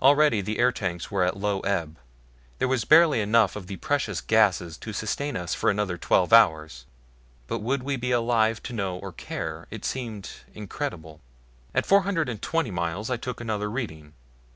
Already 0.00 0.42
the 0.42 0.60
air 0.60 0.70
tanks 0.70 1.10
were 1.10 1.24
at 1.24 1.36
low 1.36 1.58
ebb 1.62 1.98
there 2.58 2.68
was 2.68 2.84
barely 2.84 3.20
enough 3.20 3.56
of 3.56 3.66
the 3.66 3.74
precious 3.78 4.20
gases 4.20 4.76
to 4.76 4.92
sustain 4.92 5.36
us 5.36 5.54
for 5.56 5.70
another 5.70 5.98
twelve 5.98 6.32
hours. 6.32 6.86
But 7.48 7.58
would 7.62 7.82
we 7.82 7.96
be 7.96 8.12
alive 8.12 8.62
to 8.62 8.72
know 8.72 8.94
or 8.96 9.10
care? 9.10 9.66
It 9.72 9.84
seemed 9.84 10.30
incredible. 10.54 11.20
At 11.74 11.84
four 11.84 12.02
hundred 12.02 12.28
and 12.28 12.40
twenty 12.40 12.70
miles 12.70 13.10
I 13.10 13.16
took 13.16 13.40
another 13.40 13.68
reading. 13.68 14.12